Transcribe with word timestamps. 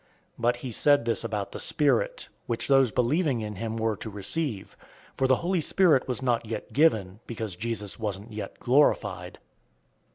007:039 0.01 0.07
But 0.39 0.55
he 0.55 0.71
said 0.71 1.05
this 1.05 1.23
about 1.23 1.51
the 1.51 1.59
Spirit, 1.59 2.27
which 2.47 2.67
those 2.67 2.89
believing 2.89 3.41
in 3.41 3.57
him 3.57 3.77
were 3.77 3.95
to 3.97 4.09
receive. 4.09 4.75
For 5.15 5.27
the 5.27 5.35
Holy 5.45 5.61
Spirit 5.61 6.07
was 6.07 6.23
not 6.23 6.43
yet 6.43 6.73
given, 6.73 7.19
because 7.27 7.55
Jesus 7.55 7.99
wasn't 7.99 8.31
yet 8.33 8.59
glorified. 8.59 9.37